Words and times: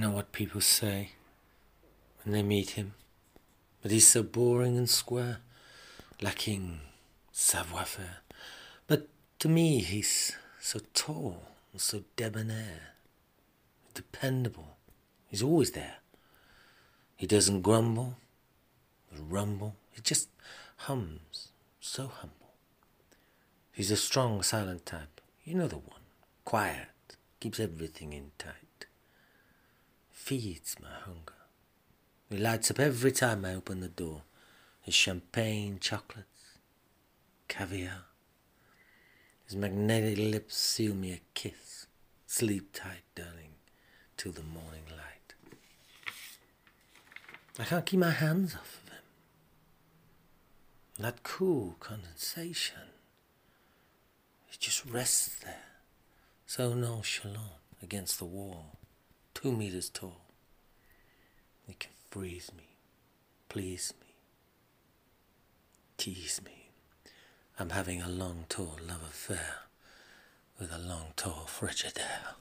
know 0.00 0.10
what 0.10 0.32
people 0.32 0.62
say 0.62 1.10
when 2.22 2.32
they 2.32 2.42
meet 2.42 2.70
him, 2.70 2.94
but 3.82 3.90
he's 3.90 4.08
so 4.08 4.22
boring 4.22 4.78
and 4.78 4.88
square, 4.88 5.38
lacking 6.22 6.80
savoir 7.32 7.84
faire. 7.84 8.18
But 8.86 9.08
to 9.40 9.48
me, 9.48 9.80
he's 9.80 10.36
so 10.58 10.80
tall 10.94 11.42
and 11.72 11.80
so 11.80 12.04
debonair, 12.16 12.94
dependable. 13.92 14.76
He's 15.28 15.42
always 15.42 15.72
there. 15.72 15.96
He 17.16 17.26
doesn't 17.26 17.60
grumble 17.60 18.16
or 19.12 19.22
rumble, 19.22 19.76
he 19.90 20.00
just 20.00 20.28
hums, 20.76 21.48
so 21.78 22.06
humble. 22.06 22.54
He's 23.72 23.90
a 23.90 23.96
strong, 23.96 24.42
silent 24.42 24.86
type. 24.86 25.20
You 25.44 25.54
know 25.54 25.68
the 25.68 25.76
one. 25.76 26.00
Quiet, 26.44 26.88
keeps 27.38 27.60
everything 27.60 28.12
in 28.14 28.30
tight. 28.38 28.69
Feeds 30.22 30.76
my 30.80 30.88
hunger. 31.06 31.34
He 32.28 32.36
lights 32.36 32.70
up 32.70 32.78
every 32.78 33.10
time 33.10 33.44
I 33.44 33.54
open 33.54 33.80
the 33.80 33.88
door. 33.88 34.22
His 34.80 34.94
champagne, 34.94 35.78
chocolates, 35.80 36.58
caviar. 37.48 38.04
His 39.44 39.56
magnetic 39.56 40.18
lips 40.18 40.56
seal 40.56 40.94
me 40.94 41.12
a 41.14 41.20
kiss. 41.34 41.86
Sleep 42.28 42.72
tight, 42.72 43.02
darling, 43.16 43.56
till 44.16 44.30
the 44.30 44.44
morning 44.44 44.84
light. 44.90 45.34
I 47.58 47.64
can't 47.64 47.84
keep 47.86 47.98
my 47.98 48.12
hands 48.12 48.54
off 48.54 48.80
of 48.84 48.92
him. 48.92 49.02
That 51.00 51.24
cool 51.24 51.74
condensation. 51.80 52.92
It 54.52 54.60
just 54.60 54.84
rests 54.86 55.40
there, 55.42 55.80
so 56.46 56.72
nonchalant 56.74 57.58
against 57.82 58.20
the 58.20 58.26
wall, 58.26 58.76
two 59.40 59.52
meters 59.52 59.88
tall. 59.88 60.20
He 61.66 61.72
can 61.74 61.92
freeze 62.10 62.50
me, 62.56 62.76
please 63.48 63.94
me, 64.00 64.14
tease 65.96 66.42
me. 66.44 66.70
I'm 67.58 67.70
having 67.70 68.02
a 68.02 68.08
long, 68.08 68.44
tall 68.48 68.76
love 68.86 69.02
affair 69.02 69.54
with 70.58 70.70
a 70.72 70.78
long, 70.78 71.12
tall 71.16 71.46
Frigidaire. 71.48 72.34